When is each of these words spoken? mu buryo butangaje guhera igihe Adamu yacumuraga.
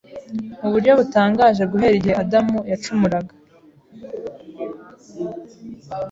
mu 0.61 0.67
buryo 0.73 0.91
butangaje 0.99 1.63
guhera 1.71 1.95
igihe 1.99 2.15
Adamu 2.23 2.57
yacumuraga. 2.71 3.33